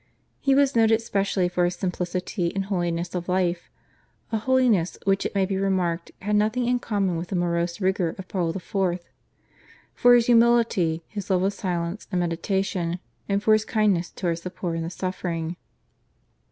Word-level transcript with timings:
He 0.39 0.55
was 0.55 0.75
noted 0.75 0.99
specially 1.03 1.47
for 1.47 1.63
his 1.63 1.75
simplicity 1.75 2.51
and 2.55 2.65
holiness 2.65 3.13
of 3.13 3.29
life, 3.29 3.69
a 4.31 4.39
holiness 4.39 4.97
which 5.03 5.27
it 5.27 5.35
may 5.35 5.45
be 5.45 5.57
remarked 5.57 6.09
had 6.23 6.35
nothing 6.35 6.65
in 6.65 6.79
common 6.79 7.17
with 7.17 7.27
the 7.27 7.35
morose 7.35 7.79
rigour 7.79 8.15
of 8.17 8.27
Paul 8.27 8.49
IV., 8.49 8.99
for 9.93 10.15
his 10.15 10.25
humility, 10.25 11.03
his 11.07 11.29
love 11.29 11.43
of 11.43 11.53
silence 11.53 12.07
and 12.11 12.19
meditation, 12.19 12.97
and 13.29 13.43
for 13.43 13.53
his 13.53 13.63
kindness 13.63 14.09
towards 14.09 14.41
the 14.41 14.49
poor 14.49 14.73
and 14.73 14.85
the 14.85 14.89
suffering. 14.89 15.55